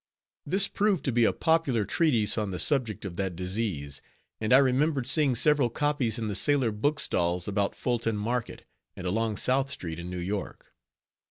[0.47, 4.01] This proved to be a popular treatise on the subject of that disease;
[4.39, 8.63] and I remembered seeing several copies in the sailor book stalls about Fulton Market,
[8.95, 10.73] and along South street, in New York.